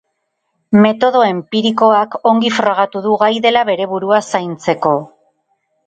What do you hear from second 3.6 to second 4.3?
bere burua